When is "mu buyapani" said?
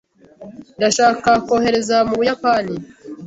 2.07-2.73